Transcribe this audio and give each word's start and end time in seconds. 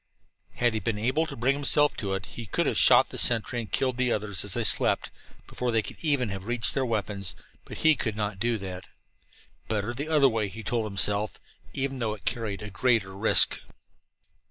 Had 0.53 0.73
he 0.73 0.79
been 0.79 0.97
able 0.97 1.27
to 1.27 1.35
bring 1.35 1.53
himself 1.53 1.95
to 1.97 2.15
it, 2.15 2.25
he 2.25 2.47
could 2.47 2.65
have 2.65 2.79
shot 2.79 3.09
the 3.09 3.19
sentry 3.19 3.59
and 3.59 3.71
killed 3.71 3.97
the 3.97 4.11
others 4.11 4.43
as 4.43 4.55
they 4.55 4.63
slept, 4.63 5.11
before 5.45 5.69
they 5.71 5.83
could 5.83 5.97
even 6.01 6.29
have 6.29 6.47
reached 6.47 6.69
for 6.71 6.73
their 6.73 6.85
weapons. 6.87 7.35
But 7.65 7.77
he 7.85 7.95
could 7.95 8.15
not 8.17 8.39
do 8.39 8.57
that. 8.57 8.87
Better 9.67 9.93
the 9.93 10.07
other 10.09 10.27
way, 10.27 10.47
he 10.47 10.63
told 10.63 10.85
himself, 10.87 11.39
even 11.73 11.99
though 11.99 12.15
it 12.15 12.25
carried 12.25 12.63
a 12.63 12.71
greater 12.71 13.15
risk. 13.15 13.59